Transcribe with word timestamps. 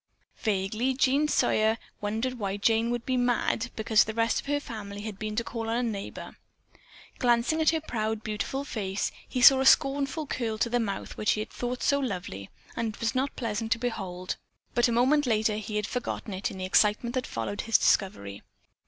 Vaguely 0.39 0.95
Jean 0.95 1.27
Sawyer 1.27 1.77
wondered 2.01 2.39
why 2.39 2.57
Jane 2.57 2.89
would 2.89 3.05
be 3.05 3.17
"mad" 3.17 3.69
because 3.75 4.03
the 4.03 4.15
rest 4.15 4.39
of 4.39 4.47
her 4.47 4.59
family 4.59 5.01
had 5.01 5.19
been 5.19 5.35
to 5.35 5.43
call 5.43 5.65
upon 5.65 5.75
a 5.77 5.83
neighbor. 5.83 6.37
Glancing 7.19 7.61
at 7.61 7.69
her 7.69 7.79
proud, 7.81 8.23
beautiful 8.23 8.63
face, 8.63 9.11
he 9.29 9.43
saw 9.43 9.59
a 9.61 9.65
scornful 9.67 10.25
curl 10.25 10.57
to 10.57 10.71
the 10.71 10.79
mouth 10.79 11.17
which 11.17 11.33
he 11.33 11.39
had 11.39 11.51
thought 11.51 11.83
so 11.83 11.99
lovely, 11.99 12.49
and 12.75 12.95
it 12.95 12.99
was 12.99 13.13
not 13.13 13.35
pleasant 13.35 13.71
to 13.73 13.77
behold. 13.77 14.37
But 14.73 14.87
a 14.87 14.91
moment 14.91 15.27
later 15.27 15.57
he 15.57 15.75
had 15.75 15.85
forgotten 15.85 16.33
it, 16.33 16.49
in 16.49 16.57
the 16.57 16.65
excitement 16.65 17.13
that 17.13 17.27
followed 17.27 17.61
his 17.61 17.77
discovery. 17.77 18.41